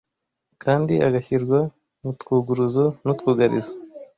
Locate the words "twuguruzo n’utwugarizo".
2.19-3.73